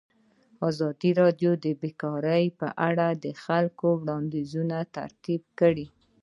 ازادي 0.69 1.11
راډیو 1.21 1.51
د 1.65 1.65
بیکاري 1.81 2.43
په 2.59 2.67
اړه 2.87 3.07
د 3.23 3.25
خلکو 3.43 3.87
وړاندیزونه 4.01 4.77
ترتیب 4.95 5.41
کړي. 5.59 5.87